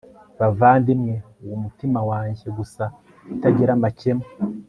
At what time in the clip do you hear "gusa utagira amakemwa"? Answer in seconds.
2.57-4.27